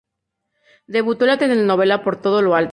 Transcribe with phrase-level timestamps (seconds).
[0.87, 2.69] Debutó en la telenovela "Por todo lo alto".